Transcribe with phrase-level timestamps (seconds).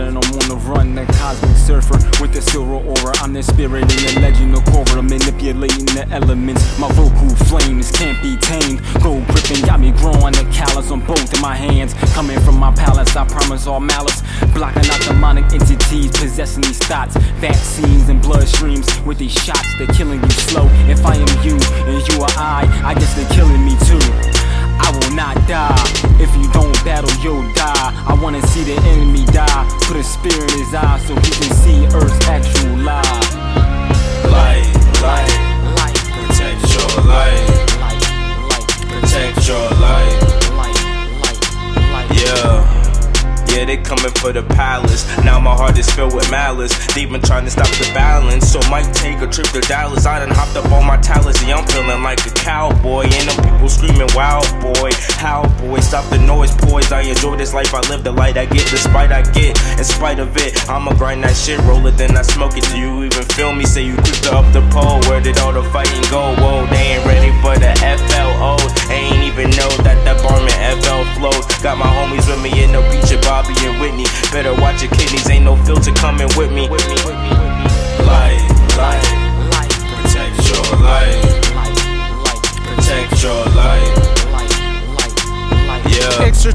[0.00, 3.16] I'm on the run, The Kosmik Surfer with the silver aura.
[3.22, 6.60] I'm the spirit in the legend of Korra, manipulating the elements.
[6.78, 8.82] My vocal flames can't be tamed.
[9.02, 11.94] Gold gripping got me growing the callus on both of my hands.
[12.12, 14.20] Coming from my palace, I promise all malice.
[14.52, 17.16] Blocking out demonic entities possessing these thoughts.
[17.40, 20.68] Vaccines and blood streams with these shots, they're killing you slow
[26.96, 27.92] battle, you'll die.
[28.06, 29.64] I wanna see the enemy die.
[29.82, 31.85] Put a spear in his eye so he can see
[43.66, 45.04] they coming for the palace.
[45.24, 46.72] Now my heart is filled with malice.
[46.94, 48.50] They been trying to stop the balance.
[48.50, 50.06] So might take a trip to Dallas.
[50.06, 51.42] I done hopped up on my talents.
[51.42, 53.04] Yeah, I'm feeling like a cowboy.
[53.04, 54.90] And them people screaming, wow, boy.
[55.18, 56.92] How, boy, stop the noise, poise.
[56.92, 57.74] I enjoy this life.
[57.74, 59.58] I live the light I get, despite I get.
[59.78, 62.64] In spite of it, I'ma grind that shit, roll it, then I smoke it.
[62.70, 63.64] Do you even feel me?
[63.64, 65.00] Say you creeped up the pole.
[65.10, 66.34] Where did all the fighting go?
[66.36, 68.56] Whoa, they ain't ready for the FLO.
[68.92, 70.35] Ain't even know that the barman
[74.32, 76.68] Better watch your kidneys, ain't no filter coming with me.
[76.68, 76.86] With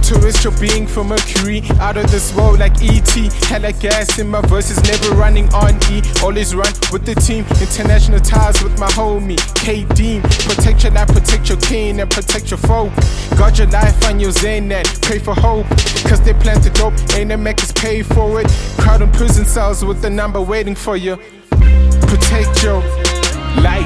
[0.02, 0.11] Yeah.
[0.11, 3.09] Extraterrestrial being from Mercury, out of this world like ET.
[3.45, 6.02] Hella gas in my verses, never running on E.
[6.21, 10.21] Always run with the team, international ties with my homie K Dean.
[10.21, 12.91] Protect your life, protect your king, and protect your folk.
[13.38, 15.67] Guard your life and your zen and pray for hope.
[16.08, 18.47] Cause they planted dope, ain't the makers pay for it.
[18.77, 21.17] Crowd in prison cells with the number waiting for you.
[22.08, 22.83] Protect your
[23.58, 23.86] Light,